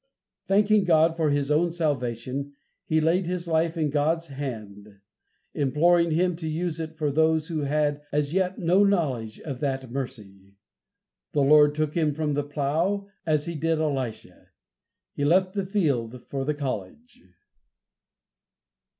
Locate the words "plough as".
12.43-13.45